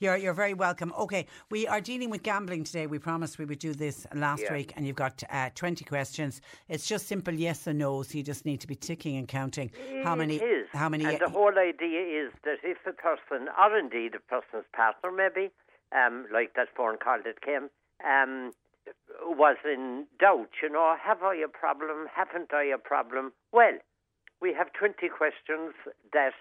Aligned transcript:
You're, 0.00 0.16
you're 0.16 0.34
very 0.34 0.54
welcome. 0.54 0.92
Okay, 0.96 1.26
we 1.50 1.66
are 1.66 1.80
dealing 1.80 2.08
with 2.08 2.22
gambling 2.22 2.62
today. 2.62 2.86
We 2.86 3.00
promised 3.00 3.38
we 3.38 3.44
would 3.44 3.58
do 3.58 3.74
this 3.74 4.06
last 4.14 4.42
Yeah. 4.42 4.52
week, 4.52 4.72
and 4.76 4.86
you've 4.86 4.94
got 4.96 5.22
uh, 5.28 5.50
20 5.56 5.84
questions. 5.84 6.40
It's 6.68 6.86
just 6.86 7.08
simple 7.08 7.34
yes 7.34 7.66
or 7.66 7.72
no, 7.72 8.02
so 8.04 8.16
you 8.16 8.22
just 8.22 8.46
need 8.46 8.60
to 8.60 8.68
be 8.68 8.76
ticking 8.76 9.16
and 9.16 9.26
counting 9.26 9.72
how 10.04 10.14
many. 10.14 10.36
It 10.36 10.42
is. 10.42 10.68
How 10.72 10.88
many? 10.88 11.04
And 11.04 11.18
the 11.18 11.28
whole 11.28 11.58
idea 11.58 12.26
is 12.26 12.32
that 12.44 12.58
if 12.62 12.78
a 12.86 12.92
person, 12.92 13.48
or 13.58 13.76
indeed 13.76 14.14
a 14.14 14.20
person's 14.20 14.66
partner, 14.72 15.10
maybe, 15.10 15.50
um, 15.90 16.26
like 16.32 16.54
that 16.54 16.68
phone 16.76 16.98
call 16.98 17.18
that 17.24 17.40
came, 17.40 17.68
um, 18.06 18.52
was 19.24 19.56
in 19.64 20.06
doubt, 20.20 20.50
you 20.62 20.68
know, 20.70 20.94
have 21.02 21.24
I 21.24 21.34
a 21.36 21.48
problem? 21.48 22.06
Haven't 22.14 22.54
I 22.54 22.64
a 22.64 22.78
problem? 22.78 23.32
Well, 23.52 23.78
we 24.40 24.54
have 24.54 24.72
20 24.74 25.08
questions 25.08 25.74
that 26.12 26.34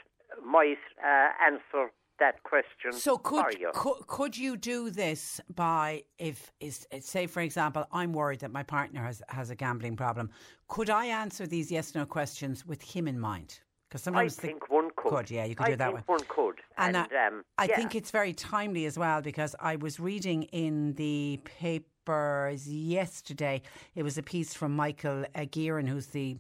might 0.46 0.78
uh, 1.04 1.30
answer 1.44 1.92
that 2.20 2.44
question 2.44 2.92
So 2.92 3.18
could, 3.18 3.46
you. 3.60 3.72
could 3.74 4.08
could 4.08 4.38
you 4.38 4.58
do 4.58 4.90
this 4.90 5.40
by 5.54 6.04
if 6.18 6.52
is 6.60 6.88
say 7.00 7.28
for 7.28 7.42
example 7.42 7.86
I'm 7.92 8.14
worried 8.14 8.40
that 8.42 8.52
my 8.52 8.64
partner 8.64 9.04
has 9.04 9.22
has 9.30 9.50
a 9.50 9.56
gambling 9.56 9.96
problem 9.96 10.30
could 10.68 10.90
I 10.90 11.06
answer 11.08 11.46
these 11.48 11.72
yes 11.72 11.96
no 11.96 12.06
questions 12.06 12.66
with 12.66 12.82
him 12.82 13.08
in 13.08 13.20
mind 13.20 13.60
because 13.90 14.02
I 14.02 14.06
sometimes 14.06 14.36
the- 14.36 14.42
think 14.48 14.70
one 14.70 14.90
could. 14.96 15.12
could 15.12 15.32
yeah 15.32 15.46
you 15.46 15.56
could 15.56 15.68
I 15.68 15.70
do 15.72 15.76
that 15.78 15.86
think 15.94 15.96
way 15.98 16.04
one 16.08 16.20
could. 16.28 16.56
and, 16.78 16.96
And, 16.98 17.08
I, 17.14 17.28
um, 17.28 17.44
I 17.58 17.66
yeah. 17.66 17.76
think 17.76 17.96
it's 17.96 18.12
very 18.12 18.34
timely 18.34 18.86
as 18.86 18.98
well 18.98 19.22
because 19.22 19.56
I 19.60 19.76
was 19.76 20.00
reading 20.00 20.44
in 20.44 20.94
the 20.94 21.40
papers 21.44 22.68
yesterday. 22.70 23.62
It 23.96 24.04
was 24.04 24.18
a 24.18 24.24
piece 24.24 24.54
from 24.54 24.74
Michael 24.76 25.26
uh, 25.36 25.40
Gearan, 25.42 25.88
who's 25.90 26.08
the 26.08 26.38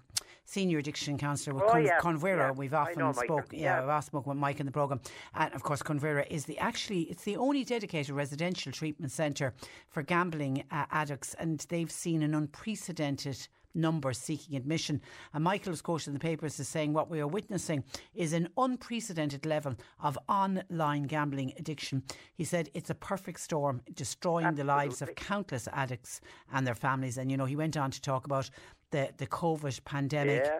senior 0.50 0.78
addiction 0.80 1.18
counsellor 1.18 1.54
with 1.54 1.64
Oh, 1.66 1.72
Con- 1.74 1.86
yeah, 1.86 2.00
Cuan 2.00 2.18
Mhuire. 2.20 2.38
yeah. 2.38 2.52
We've 2.52 2.74
often 2.74 3.00
know 3.00 3.12
spoke, 3.12 3.48
yeah, 3.52 3.60
yeah. 3.60 3.80
we've 3.82 3.90
often 3.90 4.08
spoken 4.08 4.30
with 4.30 4.38
Mike 4.40 4.62
in 4.62 4.66
the 4.66 4.72
program, 4.72 5.02
and 5.36 5.54
of 5.54 5.62
course 5.62 5.82
Cuan 5.84 6.00
Mhuire 6.00 6.26
is 6.30 6.46
the 6.46 6.58
actually 6.58 7.02
it's 7.02 7.24
the 7.26 7.36
only 7.36 7.66
dedicated 7.66 8.16
residential 8.16 8.72
treatment 8.72 9.12
centre 9.12 9.54
for 9.90 10.04
gambling 10.04 10.64
uh, 10.72 10.86
addicts, 10.90 11.34
and 11.34 11.60
they've 11.70 11.92
seen 11.92 12.24
an 12.24 12.34
unprecedented 12.34 13.48
number 13.78 14.12
seeking 14.14 14.58
admission. 14.58 15.02
And 15.34 15.44
Michael 15.44 15.72
was 15.72 15.82
quoted 15.82 16.08
in 16.08 16.14
the 16.14 16.20
papers 16.20 16.60
as 16.60 16.68
saying 16.68 16.94
what 16.94 17.10
we 17.10 17.20
are 17.20 17.28
witnessing 17.28 17.84
is 18.16 18.34
an 18.34 18.50
unprecedented 18.58 19.46
level 19.46 19.76
of 20.02 20.18
online 20.28 21.04
gambling 21.04 21.54
addiction. 21.58 22.04
He 22.36 22.44
said 22.44 22.70
it's 22.74 22.90
a 22.90 22.96
perfect 22.96 23.40
storm, 23.40 23.82
destroying 23.94 24.56
the 24.56 24.64
lives 24.64 25.02
of 25.02 25.16
countless 25.16 25.68
addicts 25.72 26.22
and 26.52 26.66
their 26.66 26.76
families. 26.76 27.18
And 27.18 27.32
you 27.32 27.38
know, 27.38 27.46
he 27.46 27.56
went 27.56 27.78
on 27.78 27.92
to 27.92 28.02
talk 28.02 28.26
about 28.26 28.50
the 28.92 29.10
the 29.18 29.28
COVID 29.28 29.84
pandemic 29.86 30.44
Yeah. 30.46 30.60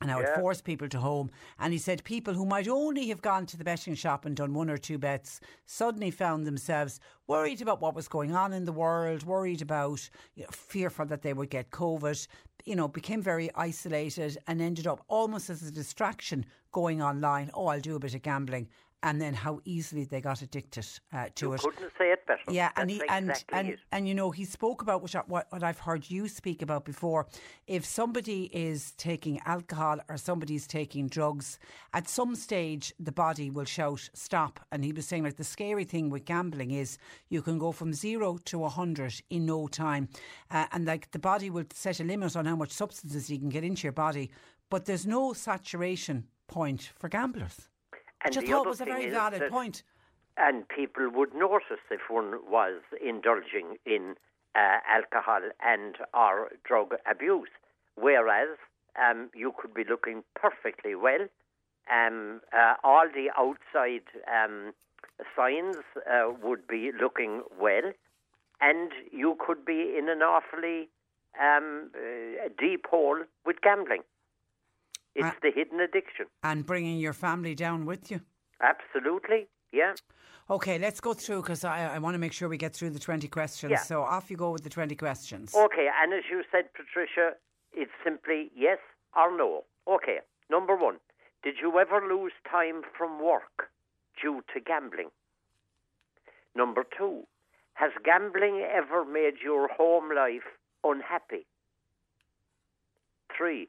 And 0.00 0.10
how 0.10 0.18
it 0.18 0.28
Yeah. 0.28 0.40
forced 0.40 0.64
people 0.64 0.88
to 0.88 0.98
home. 0.98 1.30
And 1.58 1.72
he 1.72 1.78
said 1.78 2.04
people 2.04 2.34
who 2.34 2.44
might 2.44 2.68
only 2.68 3.08
have 3.08 3.22
gone 3.22 3.46
to 3.46 3.56
the 3.56 3.64
betting 3.64 3.94
shop 3.94 4.24
and 4.24 4.36
done 4.36 4.52
one 4.52 4.68
or 4.70 4.76
two 4.76 4.98
bets 4.98 5.40
suddenly 5.64 6.10
found 6.10 6.46
themselves 6.46 7.00
worried 7.26 7.62
about 7.62 7.80
what 7.80 7.94
was 7.94 8.08
going 8.08 8.34
on 8.34 8.52
in 8.52 8.64
the 8.66 8.72
world, 8.72 9.22
worried 9.24 9.62
about, 9.62 10.08
you 10.34 10.42
know, 10.42 10.50
fearful 10.50 11.06
that 11.06 11.22
they 11.22 11.32
would 11.32 11.50
get 11.50 11.70
COVID, 11.70 12.26
you 12.64 12.76
know, 12.76 12.88
became 12.88 13.22
very 13.22 13.50
isolated 13.54 14.36
and 14.46 14.60
ended 14.60 14.86
up 14.86 15.02
almost 15.08 15.48
as 15.48 15.62
a 15.62 15.70
distraction 15.70 16.44
going 16.72 17.00
online. 17.00 17.50
Oh, 17.54 17.68
I'll 17.68 17.80
do 17.80 17.96
a 17.96 18.00
bit 18.00 18.14
of 18.14 18.22
gambling. 18.22 18.68
And 19.02 19.20
then 19.20 19.34
how 19.34 19.60
easily 19.64 20.04
they 20.04 20.20
got 20.20 20.42
addicted 20.42 20.86
uh, 21.12 21.26
to 21.36 21.46
you 21.46 21.52
it. 21.52 21.60
couldn't 21.60 21.92
say 21.98 22.10
it 22.12 22.26
better. 22.26 22.40
Yeah, 22.50 22.70
and 22.76 22.90
he 22.90 23.00
and 23.08 23.30
exactly 23.30 23.58
and, 23.58 23.68
it. 23.68 23.78
and 23.92 24.08
you 24.08 24.14
know 24.14 24.30
he 24.30 24.44
spoke 24.44 24.82
about 24.82 25.02
which 25.02 25.14
I- 25.14 25.22
what 25.26 25.46
what 25.50 25.62
I've 25.62 25.78
heard 25.78 26.10
you 26.10 26.26
speak 26.28 26.62
about 26.62 26.84
before. 26.84 27.26
If 27.66 27.84
somebody 27.84 28.44
is 28.52 28.92
taking 28.92 29.38
alcohol 29.44 29.98
or 30.08 30.16
somebody's 30.16 30.66
taking 30.66 31.08
drugs, 31.08 31.58
at 31.92 32.08
some 32.08 32.34
stage 32.34 32.92
the 32.98 33.12
body 33.12 33.50
will 33.50 33.64
shout 33.66 34.08
stop. 34.14 34.60
And 34.72 34.82
he 34.84 34.92
was 34.92 35.06
saying 35.06 35.24
like 35.24 35.36
the 35.36 35.44
scary 35.44 35.84
thing 35.84 36.10
with 36.10 36.24
gambling 36.24 36.70
is 36.72 36.98
you 37.28 37.42
can 37.42 37.58
go 37.58 37.72
from 37.72 37.92
zero 37.92 38.38
to 38.46 38.64
a 38.64 38.68
hundred 38.68 39.14
in 39.30 39.46
no 39.46 39.68
time, 39.68 40.08
uh, 40.50 40.66
and 40.72 40.84
like 40.86 41.10
the 41.12 41.18
body 41.20 41.50
will 41.50 41.66
set 41.72 42.00
a 42.00 42.04
limit 42.04 42.34
on 42.34 42.46
how 42.46 42.56
much 42.56 42.70
substances 42.70 43.30
you 43.30 43.38
can 43.38 43.50
get 43.50 43.62
into 43.62 43.84
your 43.84 43.92
body, 43.92 44.30
but 44.70 44.86
there's 44.86 45.06
no 45.06 45.32
saturation 45.32 46.24
point 46.48 46.90
for 46.98 47.08
gamblers. 47.08 47.68
And 48.24 48.34
the 48.34 48.42
thought 48.42 48.66
was 48.66 48.80
a 48.80 48.84
very 48.84 49.10
valid 49.10 49.50
point. 49.50 49.82
And 50.36 50.68
people 50.68 51.08
would 51.10 51.34
notice 51.34 51.80
if 51.90 52.00
one 52.10 52.34
was 52.50 52.82
indulging 53.02 53.78
in 53.86 54.16
uh, 54.54 54.78
alcohol 54.88 55.40
and 55.64 55.96
or 56.14 56.52
drug 56.64 56.94
abuse, 57.10 57.48
whereas 57.94 58.56
um, 59.02 59.30
you 59.34 59.52
could 59.58 59.74
be 59.74 59.84
looking 59.88 60.24
perfectly 60.34 60.94
well. 60.94 61.26
Um, 61.90 62.40
uh, 62.52 62.74
all 62.82 63.06
the 63.08 63.30
outside 63.38 64.06
um, 64.26 64.72
signs 65.36 65.76
uh, 66.10 66.32
would 66.42 66.66
be 66.66 66.90
looking 67.00 67.42
well, 67.60 67.92
and 68.60 68.92
you 69.12 69.36
could 69.38 69.64
be 69.64 69.94
in 69.96 70.08
an 70.08 70.22
awfully 70.22 70.88
um, 71.40 71.90
uh, 71.94 72.48
deep 72.58 72.86
hole 72.90 73.18
with 73.44 73.60
gambling. 73.62 74.02
It's 75.16 75.24
Uh, 75.24 75.32
the 75.40 75.50
hidden 75.50 75.80
addiction. 75.80 76.26
And 76.42 76.66
bringing 76.66 76.98
your 76.98 77.14
family 77.14 77.54
down 77.54 77.86
with 77.86 78.10
you. 78.10 78.20
Absolutely, 78.60 79.48
yeah. 79.72 79.94
Okay, 80.50 80.78
let's 80.78 81.00
go 81.00 81.14
through 81.14 81.40
because 81.42 81.64
I, 81.64 81.94
I 81.96 81.98
want 81.98 82.14
to 82.14 82.18
make 82.18 82.34
sure 82.34 82.48
we 82.48 82.58
get 82.58 82.74
through 82.74 82.90
the 82.90 82.98
20 82.98 83.26
questions. 83.28 83.70
Yeah. 83.70 83.82
So 83.82 84.02
off 84.02 84.30
you 84.30 84.36
go 84.36 84.50
with 84.50 84.62
the 84.62 84.70
20 84.70 84.94
questions. 84.94 85.54
Okay, 85.54 85.88
and 86.00 86.12
as 86.12 86.24
you 86.30 86.42
said, 86.52 86.64
Patricia, 86.74 87.32
it's 87.72 87.90
simply 88.04 88.50
yes 88.54 88.78
or 89.16 89.34
no. 89.36 89.64
Okay, 89.88 90.18
number 90.50 90.76
one, 90.76 90.96
did 91.42 91.54
you 91.62 91.78
ever 91.78 92.06
lose 92.06 92.32
time 92.48 92.82
from 92.96 93.22
work 93.24 93.70
due 94.22 94.42
to 94.52 94.60
gambling? 94.60 95.08
Number 96.54 96.84
two, 96.96 97.26
has 97.74 97.92
gambling 98.04 98.60
ever 98.70 99.04
made 99.04 99.34
your 99.42 99.68
home 99.68 100.14
life 100.14 100.48
unhappy? 100.84 101.46
Three, 103.36 103.68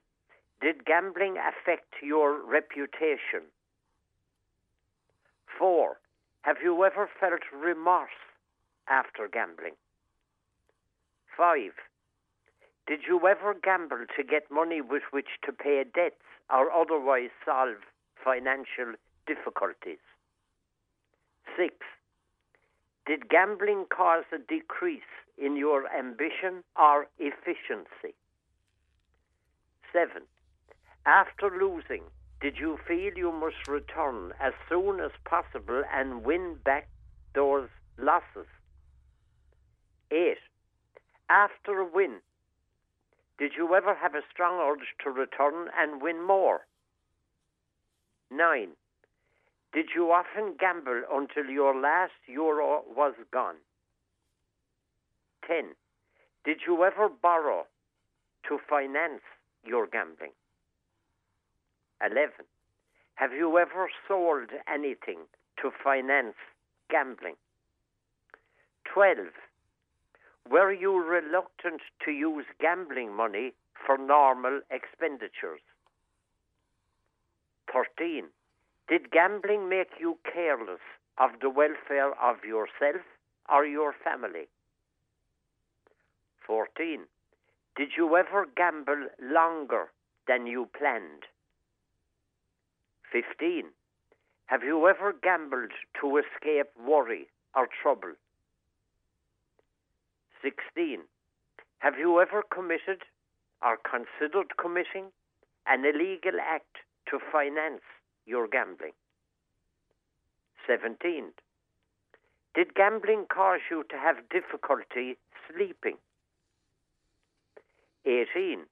did 0.62 0.86
gambling 0.86 1.36
affect 1.38 1.94
your 2.02 2.42
reputation? 2.44 3.46
Four, 5.58 6.00
have 6.42 6.58
you 6.64 6.84
ever 6.84 7.10
felt 7.20 7.42
remorse 7.54 8.10
after 8.88 9.28
gambling? 9.28 9.76
Five, 11.36 11.74
did 12.88 13.02
you 13.08 13.20
ever 13.28 13.54
gamble 13.54 14.06
to 14.16 14.24
get 14.24 14.50
money 14.50 14.82
with 14.82 15.04
which 15.12 15.40
to 15.46 15.52
pay 15.52 15.84
debts 15.84 16.24
or 16.50 16.72
otherwise 16.72 17.30
solve 17.46 17.78
financial 18.24 18.96
difficulties? 19.28 20.00
Six, 21.58 21.76
did 23.06 23.30
gambling 23.30 23.86
cause 23.90 24.26
a 24.34 24.38
decrease 24.38 25.12
in 25.38 25.56
your 25.56 25.86
ambition 25.94 26.64
or 26.78 27.08
efficiency? 27.20 28.16
Seven, 29.94 30.24
after 31.08 31.50
losing, 31.50 32.04
did 32.42 32.58
you 32.60 32.78
feel 32.86 33.14
you 33.16 33.32
must 33.32 33.68
return 33.68 34.34
as 34.42 34.54
soon 34.70 35.00
as 35.00 35.12
possible 35.24 35.82
and 35.92 36.24
win 36.24 36.58
back 36.66 36.90
those 37.34 37.70
losses? 37.98 38.46
Eight, 40.12 40.38
after 41.30 41.80
a 41.80 41.86
win, 41.86 42.18
did 43.40 43.54
you 43.56 43.74
ever 43.74 43.96
have 43.96 44.16
a 44.16 44.22
strong 44.32 44.60
urge 44.60 44.88
to 45.04 45.10
return 45.10 45.70
and 45.80 46.02
win 46.02 46.22
more? 46.22 46.68
Nine, 48.30 48.72
did 49.74 49.88
you 49.96 50.12
often 50.12 50.56
gamble 50.60 51.04
until 51.12 51.46
your 51.46 51.80
last 51.80 52.20
euro 52.28 52.84
was 52.96 53.14
gone? 53.32 53.56
10. 55.48 55.76
Did 56.44 56.62
you 56.68 56.84
ever 56.84 57.08
borrow 57.10 57.66
to 58.50 58.60
finance 58.70 59.22
your 59.64 59.88
gambling? 59.88 60.32
11. 62.06 62.46
Have 63.16 63.34
you 63.34 63.58
ever 63.58 63.90
sold 64.08 64.50
anything 64.72 65.20
to 65.62 65.72
finance 65.84 66.36
gambling? 66.90 67.36
12. 68.94 69.18
Were 70.50 70.72
you 70.72 71.04
reluctant 71.04 71.82
to 72.06 72.12
use 72.12 72.46
gambling 72.60 73.14
money 73.14 73.54
for 73.86 73.98
normal 73.98 74.62
expenditures? 74.72 75.62
13. 77.74 78.26
Did 78.88 79.12
gambling 79.12 79.68
make 79.68 80.00
you 80.00 80.18
careless 80.32 80.80
of 81.18 81.32
the 81.42 81.50
welfare 81.50 82.14
of 82.22 82.44
yourself 82.44 83.02
or 83.50 83.66
your 83.66 83.94
family? 84.04 84.48
14. 86.46 87.02
Did 87.76 87.90
you 87.98 88.16
ever 88.16 88.48
gamble 88.56 89.08
longer 89.22 89.92
than 90.28 90.48
you 90.48 90.70
planned? 90.78 91.24
15. 93.12 93.66
Have 94.48 94.64
you 94.64 94.88
ever 94.88 95.14
gambled 95.22 95.72
to 96.02 96.18
escape 96.18 96.68
worry 96.86 97.28
or 97.56 97.68
trouble? 97.82 98.14
16. 100.42 101.00
Have 101.80 101.98
you 101.98 102.20
ever 102.22 102.44
committed 102.54 103.04
or 103.62 103.78
considered 103.78 104.58
committing 104.58 105.12
an 105.66 105.86
illegal 105.86 106.40
act 106.42 106.78
to 107.10 107.20
finance 107.32 107.82
your 108.26 108.48
gambling? 108.48 108.94
17. 110.66 111.32
Did 112.56 112.74
gambling 112.74 113.26
cause 113.30 113.60
you 113.70 113.84
to 113.90 113.98
have 113.98 114.30
difficulty 114.30 115.18
sleeping? 115.48 115.98
18. 118.06 118.66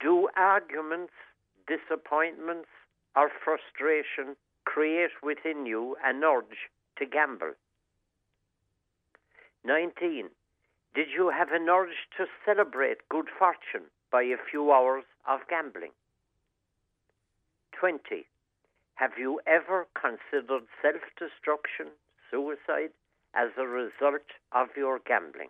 Do 0.00 0.28
arguments, 0.36 1.12
disappointments, 1.68 2.68
or 3.16 3.30
frustration 3.44 4.36
create 4.64 5.10
within 5.22 5.66
you 5.66 5.96
an 6.04 6.22
urge 6.24 6.70
to 6.98 7.06
gamble? 7.06 7.52
19. 9.64 10.28
Did 10.94 11.08
you 11.16 11.30
have 11.30 11.52
an 11.52 11.68
urge 11.68 12.08
to 12.16 12.26
celebrate 12.44 13.08
good 13.08 13.26
fortune 13.38 13.88
by 14.10 14.22
a 14.22 14.36
few 14.50 14.72
hours 14.72 15.04
of 15.26 15.40
gambling? 15.48 15.92
20. 17.78 18.26
Have 18.94 19.12
you 19.18 19.40
ever 19.46 19.86
considered 19.94 20.66
self 20.82 21.02
destruction, 21.18 21.86
suicide, 22.30 22.90
as 23.34 23.50
a 23.56 23.66
result 23.66 24.28
of 24.52 24.68
your 24.76 25.00
gambling? 25.06 25.48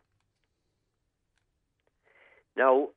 Now, 2.56 2.88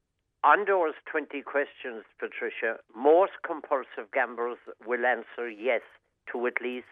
on 0.45 0.65
those 0.67 0.93
20 1.11 1.41
questions, 1.41 2.03
Patricia, 2.19 2.77
most 2.95 3.33
compulsive 3.45 4.11
gamblers 4.13 4.57
will 4.85 5.05
answer 5.05 5.49
yes 5.49 5.81
to 6.31 6.45
at 6.47 6.53
least 6.61 6.85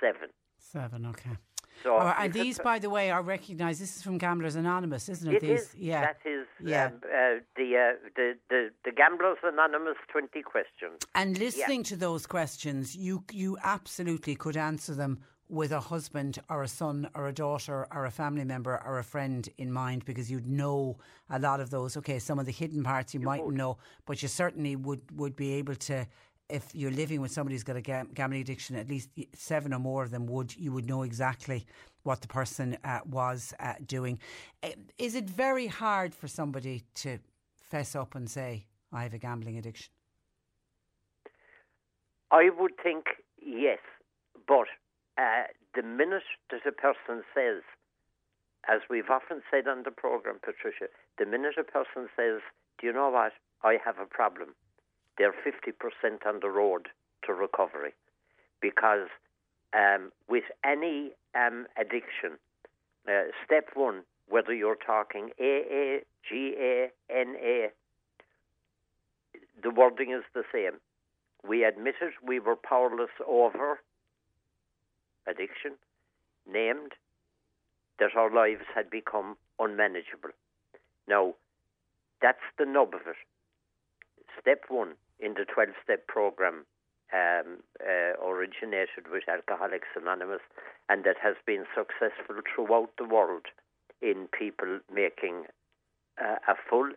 seven. 0.00 0.30
Seven, 0.58 1.06
okay. 1.06 1.36
So 1.82 1.96
Oh, 1.96 2.14
and 2.18 2.32
these, 2.32 2.58
by 2.58 2.78
the 2.78 2.88
way, 2.88 3.10
are 3.10 3.22
recognised. 3.22 3.80
This 3.82 3.96
is 3.96 4.02
from 4.02 4.16
Gamblers 4.16 4.54
Anonymous, 4.56 5.08
isn't 5.08 5.28
it? 5.30 5.36
It 5.36 5.40
these, 5.42 5.60
is. 5.60 5.74
yeah, 5.76 6.00
That 6.00 6.20
is 6.24 6.46
Yeah. 6.60 6.86
um, 6.86 6.92
uh, 7.04 7.40
the, 7.56 7.68
uh, 7.76 8.08
the 8.16 8.38
the 8.48 8.70
the 8.84 8.92
Gamblers 8.92 9.38
Anonymous 9.42 9.98
twenty 10.08 10.42
questions. 10.42 10.96
And 11.14 11.36
listening 11.38 11.82
to 11.84 11.96
those 11.96 12.26
questions, 12.26 12.96
you 12.96 13.24
you 13.32 13.58
absolutely 13.62 14.34
could 14.36 14.56
answer 14.56 14.94
them 14.94 15.18
with 15.48 15.72
a 15.72 15.80
husband 15.80 16.38
or 16.48 16.62
a 16.62 16.68
son 16.68 17.08
or 17.14 17.28
a 17.28 17.32
daughter 17.32 17.86
or 17.92 18.06
a 18.06 18.10
family 18.10 18.44
member 18.44 18.82
or 18.84 18.98
a 18.98 19.04
friend 19.04 19.48
in 19.58 19.70
mind 19.70 20.04
because 20.04 20.30
you'd 20.30 20.46
know 20.46 20.96
a 21.30 21.38
lot 21.38 21.60
of 21.60 21.70
those. 21.70 21.96
Okay, 21.96 22.18
some 22.18 22.38
of 22.38 22.46
the 22.46 22.52
hidden 22.52 22.82
parts 22.82 23.14
you, 23.14 23.20
mightn't 23.20 23.54
know, 23.54 23.76
but 24.06 24.22
you 24.22 24.28
certainly 24.28 24.76
would 24.76 25.02
would 25.16 25.36
be 25.36 25.54
able 25.54 25.74
to. 25.74 26.06
If 26.50 26.74
you're 26.74 26.90
living 26.90 27.22
with 27.22 27.30
somebody 27.30 27.54
who's 27.54 27.64
got 27.64 27.76
a 27.76 27.80
gam- 27.80 28.10
gambling 28.12 28.42
addiction, 28.42 28.76
at 28.76 28.86
least 28.86 29.08
seven 29.34 29.72
or 29.72 29.78
more 29.78 30.02
of 30.02 30.10
them 30.10 30.26
would 30.26 30.54
you 30.56 30.72
would 30.72 30.86
know 30.86 31.02
exactly 31.02 31.66
what 32.02 32.20
the 32.20 32.28
person 32.28 32.76
uh, 32.84 33.00
was 33.06 33.54
uh, 33.60 33.74
doing. 33.86 34.18
Uh, 34.62 34.70
Is 34.98 35.14
it 35.14 35.24
very 35.28 35.66
hard 35.66 36.14
for 36.14 36.28
somebody 36.28 36.82
to 36.96 37.18
fess 37.56 37.96
up 37.96 38.14
and 38.14 38.28
say, 38.28 38.66
"I 38.92 39.02
have 39.04 39.14
a 39.14 39.18
gambling 39.18 39.56
addiction"? 39.56 39.90
I 42.30 42.50
would 42.58 42.72
think 42.82 43.06
yes, 43.40 43.78
but 44.46 44.66
uh, 45.18 45.44
the 45.74 45.82
minute 45.82 46.22
that 46.50 46.66
a 46.66 46.72
person 46.72 47.22
says, 47.34 47.62
as 48.68 48.80
we've 48.88 49.10
often 49.10 49.42
said 49.50 49.68
on 49.68 49.82
the 49.84 49.90
program, 49.90 50.36
Patricia, 50.42 50.86
the 51.18 51.26
minute 51.26 51.54
a 51.58 51.64
person 51.64 52.08
says, 52.16 52.40
"Do 52.78 52.86
you 52.86 52.92
know 52.92 53.10
what? 53.10 53.32
I 53.62 53.78
have 53.84 53.98
a 53.98 54.06
problem," 54.06 54.54
they're 55.18 55.34
fifty 55.44 55.72
percent 55.72 56.26
on 56.26 56.40
the 56.40 56.50
road 56.50 56.88
to 57.26 57.34
recovery, 57.34 57.94
because 58.60 59.08
um, 59.72 60.12
with 60.28 60.44
any 60.64 61.12
um, 61.34 61.66
addiction, 61.76 62.38
uh, 63.08 63.24
step 63.44 63.70
one, 63.74 64.02
whether 64.28 64.54
you're 64.54 64.76
talking 64.76 65.30
AA, 65.38 66.00
GA, 66.28 66.90
NA, 67.10 67.68
the 69.62 69.70
wording 69.70 70.12
is 70.12 70.24
the 70.34 70.44
same. 70.52 70.80
We 71.46 71.64
admitted 71.64 72.12
we 72.26 72.40
were 72.40 72.56
powerless 72.56 73.10
over 73.26 73.80
addiction, 75.26 75.72
named 76.50 76.92
that 77.98 78.16
our 78.16 78.32
lives 78.32 78.64
had 78.74 78.90
become 78.90 79.36
unmanageable. 79.58 80.30
Now, 81.08 81.34
that's 82.20 82.44
the 82.58 82.66
nub 82.66 82.94
of 82.94 83.06
it. 83.06 83.16
Step 84.40 84.64
one 84.68 84.94
in 85.20 85.34
the 85.34 85.44
12 85.44 85.70
step 85.82 86.06
program 86.06 86.66
um, 87.12 87.62
uh, 87.80 88.18
originated 88.24 89.08
with 89.10 89.22
Alcoholics 89.28 89.88
Anonymous 89.94 90.40
and 90.88 91.04
that 91.04 91.16
has 91.22 91.36
been 91.46 91.64
successful 91.74 92.36
throughout 92.54 92.90
the 92.98 93.04
world 93.04 93.46
in 94.02 94.28
people 94.36 94.80
making 94.92 95.44
uh, 96.20 96.36
a 96.48 96.54
full 96.68 96.90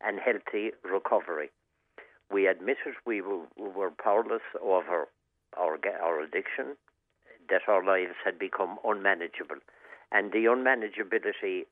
and 0.00 0.20
healthy 0.20 0.72
recovery. 0.84 1.50
We 2.30 2.46
admitted 2.46 2.94
we 3.06 3.20
were, 3.20 3.44
we 3.56 3.68
were 3.68 3.90
powerless 3.90 4.42
over 4.60 5.08
our, 5.56 5.78
our 6.02 6.20
addiction, 6.20 6.76
that 7.48 7.62
our 7.68 7.84
lives 7.84 8.14
had 8.24 8.38
become 8.38 8.78
unmanageable. 8.84 9.56
And 10.12 10.32
the 10.32 10.44
unmanageability, 10.44 11.66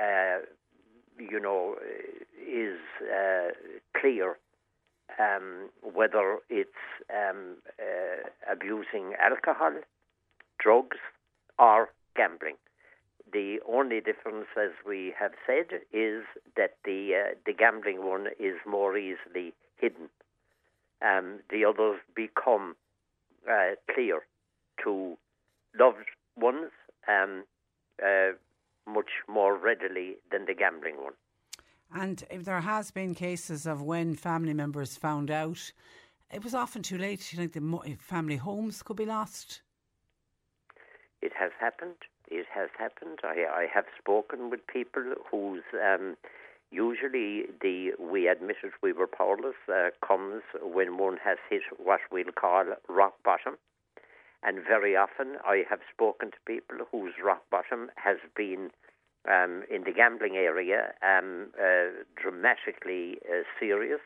uh, 0.00 0.44
you 1.18 1.40
know, 1.40 1.76
is 2.38 2.78
uh, 3.02 3.50
clear 3.98 4.38
um, 5.18 5.70
whether 5.82 6.38
it's 6.48 6.70
um, 7.10 7.56
uh, 7.78 8.28
abusing 8.50 9.14
alcohol, 9.20 9.72
drugs, 10.58 10.98
or 11.58 11.90
gambling. 12.16 12.56
The 13.32 13.58
only 13.66 14.00
difference, 14.00 14.46
as 14.60 14.70
we 14.86 15.14
have 15.18 15.32
said, 15.46 15.80
is 15.92 16.24
that 16.56 16.76
the 16.84 17.12
uh, 17.14 17.34
the 17.46 17.52
gambling 17.52 18.04
one 18.04 18.28
is 18.38 18.56
more 18.66 18.96
easily 18.96 19.54
hidden. 19.76 20.08
Um, 21.00 21.40
the 21.50 21.64
others 21.64 21.98
become 22.14 22.76
uh, 23.50 23.74
clear 23.92 24.22
to 24.84 25.16
loved 25.78 26.08
ones 26.36 26.70
um, 27.08 27.44
uh, 28.02 28.32
much 28.86 29.10
more 29.28 29.56
readily 29.56 30.16
than 30.30 30.46
the 30.46 30.54
gambling 30.54 30.96
one. 31.02 31.14
And 31.94 32.24
if 32.30 32.44
there 32.44 32.60
has 32.60 32.90
been 32.90 33.14
cases 33.14 33.66
of 33.66 33.82
when 33.82 34.14
family 34.14 34.54
members 34.54 34.96
found 34.96 35.30
out, 35.30 35.72
it 36.32 36.42
was 36.42 36.54
often 36.54 36.82
too 36.82 36.96
late. 36.96 37.32
You 37.32 37.38
think 37.38 37.52
the 37.52 37.96
family 37.98 38.36
homes 38.36 38.82
could 38.82 38.96
be 38.96 39.04
lost. 39.04 39.60
It 41.20 41.32
has 41.38 41.50
happened. 41.60 41.96
It 42.28 42.46
has 42.54 42.70
happened. 42.78 43.18
I, 43.22 43.44
I 43.44 43.66
have 43.72 43.84
spoken 43.98 44.48
with 44.48 44.66
people 44.66 45.02
whose 45.30 45.62
um, 45.74 46.16
usually 46.70 47.44
the 47.60 47.92
we 48.00 48.26
admitted 48.26 48.72
we 48.82 48.92
were 48.92 49.06
powerless 49.06 49.54
uh, 49.68 49.90
comes 50.06 50.42
when 50.62 50.96
one 50.96 51.18
has 51.22 51.36
hit 51.50 51.62
what 51.76 52.00
we'll 52.10 52.32
call 52.32 52.64
rock 52.88 53.14
bottom, 53.22 53.58
and 54.42 54.58
very 54.66 54.96
often 54.96 55.36
I 55.44 55.64
have 55.70 55.80
spoken 55.92 56.30
to 56.30 56.36
people 56.46 56.78
whose 56.90 57.14
rock 57.22 57.42
bottom 57.50 57.90
has 57.96 58.18
been 58.36 58.70
um, 59.28 59.62
in 59.70 59.84
the 59.84 59.92
gambling 59.92 60.36
area 60.36 60.92
um, 61.02 61.48
uh, 61.58 62.02
dramatically 62.20 63.18
uh, 63.28 63.42
serious 63.60 64.00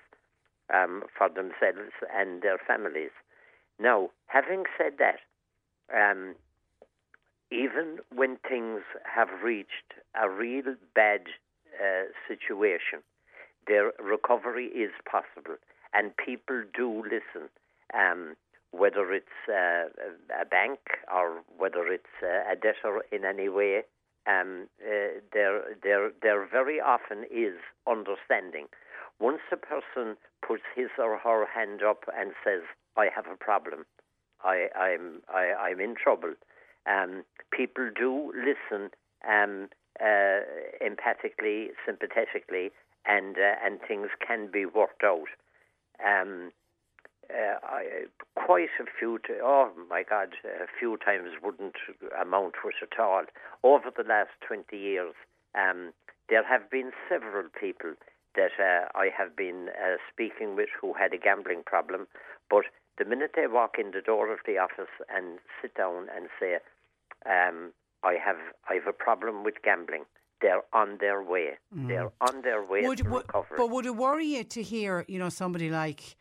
um, 0.73 1.05
for 1.16 1.28
themselves 1.28 1.93
and 2.14 2.43
their 2.43 2.59
families. 2.59 3.11
Now, 3.78 4.11
having 4.26 4.64
said 4.76 4.95
that, 4.99 5.21
um, 5.95 6.35
even 7.50 7.99
when 8.14 8.38
things 8.49 8.83
have 9.05 9.28
reached 9.43 9.95
a 10.21 10.28
real 10.28 10.75
bad 10.95 11.23
uh, 11.81 12.05
situation, 12.26 13.00
their 13.66 13.93
recovery 13.99 14.66
is 14.66 14.90
possible, 15.11 15.57
and 15.93 16.16
people 16.16 16.62
do 16.75 17.02
listen. 17.02 17.49
Um, 17.95 18.37
whether 18.76 19.12
it's 19.12 19.26
uh, 19.49 19.88
a 20.40 20.45
bank 20.45 20.78
or 21.12 21.42
whether 21.56 21.87
it's 21.88 22.04
uh, 22.23 22.50
a 22.50 22.56
debtor 22.56 23.02
in 23.12 23.25
any 23.25 23.49
way, 23.49 23.83
um, 24.26 24.68
uh, 24.83 25.21
there, 25.33 25.62
there, 25.83 26.11
there 26.23 26.47
very 26.47 26.80
often 26.80 27.25
is 27.30 27.54
understanding. 27.87 28.66
Once 29.21 29.40
a 29.52 29.56
person 29.56 30.16
puts 30.47 30.62
his 30.75 30.88
or 30.99 31.16
her 31.18 31.47
hand 31.47 31.83
up 31.83 32.04
and 32.16 32.33
says, 32.45 32.62
"I 32.97 33.09
have 33.14 33.26
a 33.26 33.37
problem," 33.37 33.87
I, 34.45 34.68
I'm 34.76 35.23
I, 35.33 35.52
I'm 35.59 35.80
in 35.80 35.95
trouble. 35.95 36.35
Um, 36.87 37.25
people 37.50 37.90
do 37.97 38.33
listen 38.35 38.90
um, 39.26 39.68
uh, 40.00 40.40
empathically, 40.85 41.68
sympathetically, 41.87 42.71
and 43.06 43.37
uh, 43.37 43.54
and 43.64 43.80
things 43.87 44.09
can 44.26 44.50
be 44.52 44.66
worked 44.66 45.02
out. 45.02 45.28
Um, 46.04 46.52
uh, 47.30 47.59
I, 47.62 48.04
quite 48.35 48.68
a 48.80 48.85
few, 48.99 49.18
t- 49.18 49.35
oh 49.42 49.71
my 49.88 50.02
God, 50.09 50.28
a 50.45 50.66
few 50.78 50.97
times 50.99 51.30
wouldn't 51.42 51.76
amount 52.21 52.54
to 52.62 52.68
it 52.68 52.75
at 52.83 53.00
all. 53.00 53.25
Over 53.62 53.90
the 53.97 54.04
last 54.04 54.30
20 54.47 54.76
years, 54.76 55.14
um, 55.54 55.92
there 56.28 56.45
have 56.45 56.71
been 56.71 56.92
several 57.09 57.49
people 57.59 57.95
that 58.35 58.52
uh, 58.61 58.88
I 58.95 59.09
have 59.16 59.37
been 59.37 59.68
uh, 59.71 59.97
speaking 60.12 60.56
with 60.56 60.68
who 60.80 60.92
had 60.92 61.12
a 61.14 61.18
gambling 61.18 61.62
problem, 61.64 62.06
but 62.50 62.64
the 62.99 63.04
minute 63.04 63.33
they 63.35 63.47
walk 63.47 63.76
in 63.78 63.90
the 63.92 64.00
door 64.00 64.33
of 64.33 64.40
the 64.47 64.59
office 64.59 64.92
and 65.14 65.38
sit 65.61 65.75
down 65.75 66.09
and 66.14 66.28
say, 66.38 66.59
um, 67.26 67.73
I 68.02 68.14
have 68.25 68.37
I 68.68 68.75
have 68.75 68.87
a 68.87 68.92
problem 68.92 69.42
with 69.42 69.54
gambling. 69.64 70.04
They're 70.40 70.62
on 70.73 70.99
their 71.00 71.23
way. 71.23 71.52
Mm. 71.75 71.88
They're 71.88 72.12
on 72.21 72.42
their 72.42 72.62
way 72.64 72.83
would, 72.83 72.99
to 72.99 73.09
recovery. 73.09 73.56
But 73.56 73.71
would 73.71 73.87
it 73.87 73.97
worry 73.97 74.26
you 74.26 74.45
to 74.45 74.62
hear, 74.62 75.04
you 75.09 75.18
know, 75.18 75.30
somebody 75.30 75.71
like 75.71 76.16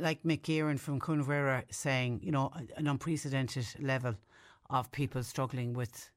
like 0.00 0.22
Mick 0.22 0.42
Gearan 0.42 0.78
from 0.78 1.00
Cuan 1.00 1.24
Mhuire 1.24 1.64
saying, 1.70 2.20
you 2.22 2.32
know, 2.32 2.52
an 2.76 2.86
unprecedented 2.86 3.66
level 3.80 4.14
of 4.70 4.90
people 4.92 5.22
struggling 5.22 5.74
with 5.74 6.10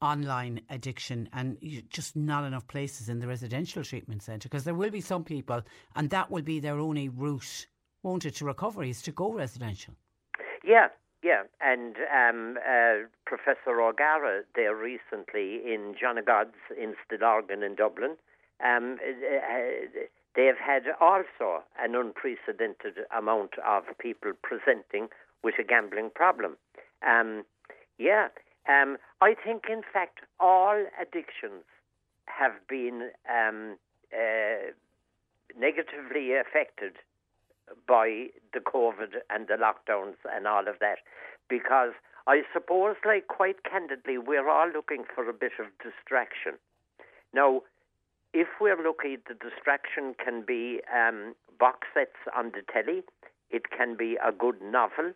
online 0.00 0.60
addiction 0.68 1.28
and 1.32 1.56
just 1.88 2.16
not 2.16 2.44
enough 2.44 2.66
places 2.66 3.08
in 3.08 3.20
the 3.20 3.26
residential 3.26 3.84
treatment 3.84 4.22
centre 4.22 4.48
because 4.48 4.64
there 4.64 4.74
will 4.74 4.90
be 4.90 5.00
some 5.00 5.22
people 5.22 5.62
and 5.94 6.10
that 6.10 6.30
will 6.30 6.42
be 6.42 6.58
their 6.58 6.78
only 6.78 7.08
route, 7.08 7.66
won't 8.02 8.24
it, 8.24 8.34
to 8.34 8.44
recovery 8.44 8.90
is 8.90 9.00
to 9.02 9.12
go 9.12 9.32
residential. 9.32 9.94
Yeah, 10.64 10.88
yeah, 11.22 11.44
and 11.60 11.96
um, 12.12 12.58
uh, 12.58 13.06
Professor 13.24 13.80
O'Gara 13.80 14.42
there 14.56 14.74
recently 14.74 15.60
in 15.72 15.94
John 15.98 16.18
o' 16.18 16.22
God's 16.22 16.56
in 16.76 16.94
Stillorgan 17.06 17.64
in 17.64 17.76
Dublin, 17.76 18.16
um, 18.64 18.98
uh, 19.02 20.00
they 20.34 20.46
have 20.46 20.58
had 20.58 20.84
also 21.00 21.62
an 21.78 21.94
unprecedented 21.94 23.04
amount 23.16 23.54
of 23.66 23.84
people 23.98 24.32
presenting 24.42 25.08
with 25.42 25.54
a 25.58 25.64
gambling 25.64 26.10
problem. 26.14 26.56
Um, 27.06 27.44
yeah, 27.98 28.28
um, 28.68 28.96
I 29.20 29.34
think 29.34 29.64
in 29.68 29.82
fact 29.92 30.20
all 30.40 30.84
addictions 31.00 31.64
have 32.26 32.52
been 32.68 33.10
um, 33.28 33.76
uh, 34.12 34.72
negatively 35.58 36.32
affected 36.34 36.94
by 37.86 38.28
the 38.52 38.60
COVID 38.60 39.20
and 39.30 39.48
the 39.48 39.54
lockdowns 39.54 40.16
and 40.34 40.46
all 40.46 40.68
of 40.68 40.78
that, 40.80 40.98
because 41.48 41.92
I 42.26 42.42
suppose, 42.52 42.96
like 43.04 43.26
quite 43.26 43.64
candidly, 43.64 44.18
we're 44.18 44.48
all 44.48 44.70
looking 44.70 45.04
for 45.14 45.28
a 45.28 45.32
bit 45.32 45.52
of 45.58 45.66
distraction. 45.82 46.54
Now, 47.34 47.62
if 48.32 48.48
we're 48.60 48.82
lucky, 48.82 49.16
the 49.16 49.34
distraction 49.34 50.14
can 50.22 50.42
be 50.46 50.80
um, 50.94 51.34
box 51.58 51.86
sets 51.94 52.16
on 52.36 52.52
the 52.52 52.62
telly. 52.72 53.02
It 53.50 53.70
can 53.76 53.96
be 53.96 54.16
a 54.24 54.32
good 54.32 54.60
novel. 54.62 55.12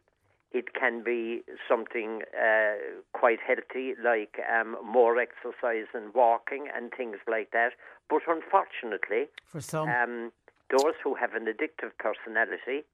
It 0.52 0.74
can 0.74 1.02
be 1.02 1.42
something 1.68 2.22
uh, 2.34 2.76
quite 3.12 3.38
healthy, 3.46 3.94
like 4.02 4.38
um, 4.48 4.76
more 4.84 5.18
exercise 5.18 5.86
and 5.92 6.14
walking 6.14 6.68
and 6.74 6.92
things 6.96 7.16
like 7.26 7.50
that. 7.52 7.72
But 8.08 8.22
unfortunately, 8.28 9.28
for 9.44 9.60
some, 9.60 9.88
um, 9.88 10.32
those 10.70 10.94
who 11.02 11.14
have 11.14 11.34
an 11.34 11.46
addictive 11.46 11.92
personality, 11.98 12.84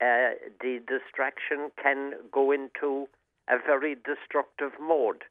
uh, 0.00 0.36
the 0.60 0.80
distraction 0.86 1.70
can 1.82 2.14
go 2.30 2.52
into 2.52 3.08
a 3.48 3.56
very 3.64 3.94
destructive 3.94 4.72
mode. 4.80 5.24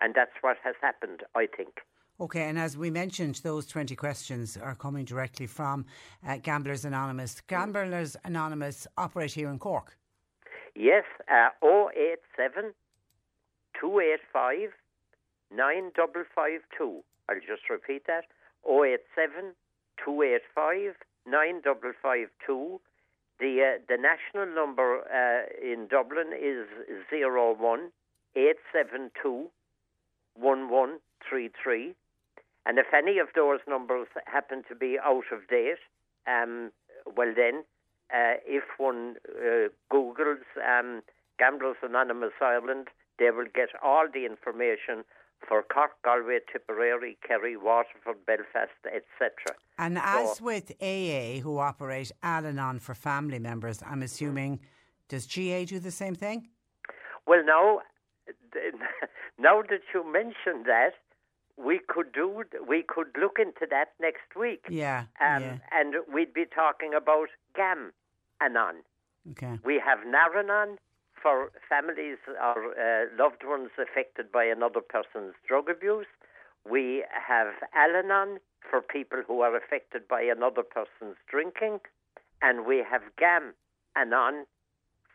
And 0.00 0.14
that's 0.14 0.34
what 0.40 0.56
has 0.64 0.74
happened, 0.82 1.22
I 1.34 1.46
think. 1.46 1.80
Okay, 2.20 2.42
and 2.48 2.56
as 2.56 2.76
we 2.76 2.90
mentioned, 2.90 3.40
those 3.42 3.66
20 3.66 3.96
questions 3.96 4.56
are 4.56 4.76
coming 4.76 5.04
directly 5.04 5.48
from 5.48 5.84
uh, 6.26 6.36
Gamblers 6.36 6.84
Anonymous. 6.84 7.40
Gamblers 7.48 8.16
Anonymous 8.24 8.86
operate 8.96 9.32
here 9.32 9.50
in 9.50 9.58
Cork. 9.58 9.96
Yes, 10.76 11.02
uh, 11.28 11.48
087 11.60 12.72
285 13.80 14.70
9552. 15.50 17.02
I'll 17.28 17.36
just 17.36 17.68
repeat 17.68 18.06
that 18.06 18.26
087 18.64 19.54
285 20.04 20.94
9552. 21.26 22.80
The, 23.40 23.58
uh, 23.60 23.82
the 23.88 23.96
national 23.98 24.54
number 24.54 25.02
uh, 25.02 25.50
in 25.60 25.88
Dublin 25.90 26.30
is 26.32 26.68
01 27.10 27.90
872 28.36 29.50
1133. 30.36 31.94
And 32.66 32.78
if 32.78 32.86
any 32.96 33.18
of 33.18 33.28
those 33.34 33.60
numbers 33.68 34.08
happen 34.26 34.62
to 34.68 34.74
be 34.74 34.96
out 35.02 35.24
of 35.32 35.46
date, 35.48 35.82
um, 36.26 36.72
well 37.16 37.32
then, 37.36 37.64
uh, 38.12 38.40
if 38.46 38.64
one 38.78 39.16
uh, 39.28 39.68
Googles 39.92 40.44
um, 40.66 41.02
Gamblers 41.38 41.76
Anonymous 41.82 42.32
Ireland, 42.40 42.88
they 43.18 43.30
will 43.30 43.46
get 43.54 43.68
all 43.82 44.06
the 44.12 44.24
information 44.24 45.04
for 45.46 45.62
Cork, 45.62 45.92
Galway, 46.04 46.38
Tipperary, 46.50 47.18
Kerry, 47.26 47.56
Waterford, 47.56 48.24
Belfast, 48.26 48.70
etc. 48.86 49.30
And 49.78 49.96
so, 49.96 50.02
as 50.04 50.40
with 50.40 50.72
AA, 50.80 51.40
who 51.40 51.58
operate 51.58 52.12
Al 52.22 52.46
Anon 52.46 52.78
for 52.78 52.94
family 52.94 53.38
members, 53.38 53.82
I'm 53.86 54.02
assuming, 54.02 54.60
does 55.08 55.26
GA 55.26 55.64
do 55.64 55.78
the 55.78 55.90
same 55.90 56.14
thing? 56.14 56.48
Well, 57.26 57.44
now, 57.44 57.80
now 59.38 59.62
that 59.62 59.80
you 59.92 60.10
mention 60.10 60.64
that, 60.66 60.92
we 61.56 61.80
could 61.86 62.12
do 62.12 62.44
we 62.66 62.82
could 62.82 63.08
look 63.18 63.38
into 63.38 63.66
that 63.70 63.92
next 64.00 64.34
week. 64.38 64.64
Yeah, 64.68 65.04
um, 65.20 65.42
yeah. 65.42 65.56
and 65.72 65.94
we'd 66.12 66.34
be 66.34 66.44
talking 66.46 66.94
about 66.94 67.28
Gam 67.54 67.92
Anon. 68.40 68.76
Okay. 69.32 69.58
We 69.64 69.80
have 69.84 70.00
Naranon 70.00 70.76
for 71.20 71.50
families 71.68 72.18
or 72.28 72.74
uh, 72.74 73.06
loved 73.18 73.42
ones 73.44 73.70
affected 73.80 74.30
by 74.30 74.44
another 74.44 74.80
person's 74.80 75.34
drug 75.48 75.70
abuse. 75.70 76.06
We 76.68 77.04
have 77.10 77.54
Al-Anon 77.74 78.40
for 78.68 78.82
people 78.82 79.22
who 79.26 79.40
are 79.40 79.56
affected 79.56 80.06
by 80.08 80.22
another 80.22 80.62
person's 80.62 81.16
drinking, 81.30 81.80
and 82.42 82.66
we 82.66 82.84
have 82.88 83.02
Gam 83.18 83.54
Anon 83.96 84.44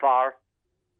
for 0.00 0.34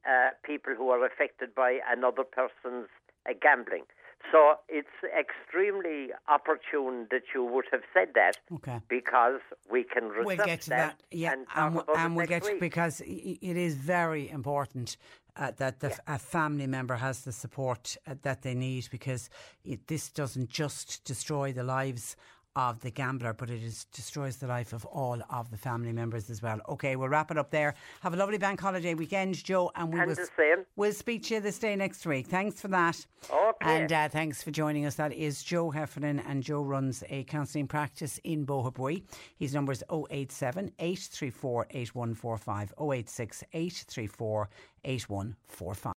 uh, 0.07 0.31
people 0.45 0.75
who 0.77 0.91
are 0.91 1.05
affected 1.05 1.55
by 1.55 1.79
another 1.91 2.25
person's 2.25 2.89
uh, 3.29 3.33
gambling. 3.41 3.85
So 4.33 4.55
it's 4.69 4.89
extremely 5.19 6.09
opportune 6.29 7.09
that 7.11 7.23
you 7.35 7.45
would 7.45 7.65
have 7.73 7.83
said 7.93 8.09
that 8.15 8.37
okay. 8.55 8.81
because 8.89 9.41
we 9.71 9.83
can 9.83 10.11
we'll 10.25 10.37
get 10.37 10.63
to 10.63 10.71
that, 10.71 10.99
that 10.99 11.17
yeah, 11.17 11.33
and, 11.33 11.47
and, 11.57 11.83
and 11.97 12.17
we'll 12.17 12.27
get 12.27 12.45
because 12.61 13.01
it 13.01 13.57
is 13.57 13.75
very 13.75 14.31
important 14.31 14.97
uh, 15.37 15.53
that 15.57 15.81
the, 15.81 15.89
yeah. 15.89 16.15
a 16.15 16.19
family 16.19 16.67
member 16.67 16.97
has 16.97 17.23
the 17.23 17.33
support 17.33 17.97
uh, 18.07 18.15
that 18.23 18.43
they 18.43 18.55
need 18.55 18.89
because 18.91 19.31
it, 19.65 19.87
this 19.87 20.11
doesn't 20.11 20.51
just 20.51 21.03
destroy 21.05 21.53
the 21.53 21.65
lives 21.65 22.17
of 22.57 22.81
the 22.81 22.91
gambler, 22.91 23.33
but 23.33 23.51
it 23.51 23.63
is, 23.63 23.85
destroys 23.93 24.37
the 24.37 24.47
life 24.47 24.73
of 24.73 24.85
all 24.87 25.21
of 25.31 25.51
the 25.51 25.57
family 25.57 25.93
members 25.93 26.31
as 26.31 26.43
well. 26.43 26.59
Okay, 26.69 26.97
we'll 26.97 27.09
wrap 27.09 27.31
it 27.31 27.39
up 27.39 27.51
there. 27.51 27.75
Have 28.01 28.15
a 28.15 28.17
lovely 28.17 28.39
bank 28.39 28.61
holiday 28.61 28.95
weekend, 28.95 29.43
Joe, 29.43 29.71
and 29.77 29.93
we 29.93 30.01
And 30.01 30.09
will 30.09 30.17
we'll 30.77 30.93
speak 30.93 31.25
to 31.25 31.35
you 31.35 31.41
this 31.41 31.59
day 31.59 31.77
next 31.77 32.07
week. 32.07 32.27
Thanks 32.27 32.61
for 32.61 32.69
that. 32.69 33.07
Okay. 33.31 33.57
And 33.61 33.93
uh, 33.93 34.09
thanks 34.09 34.43
for 34.43 34.51
joining 34.51 34.87
us. 34.87 34.97
That 34.97 35.13
is 35.13 35.43
Joe 35.43 35.71
Heffernan, 35.71 36.21
and 36.21 36.43
Joe 36.43 36.63
runs 36.63 37.05
a 37.09 37.25
counselling 37.25 37.69
practice 37.69 38.19
in 38.25 38.45
Bohabui. 38.45 39.05
His 39.39 39.55
number 39.55 39.73
is 39.73 39.85
087 40.11 40.73
834 40.79 41.67
8145 41.71 42.75
086 42.81 43.45
834 43.53 44.49
8145. 44.85 46.00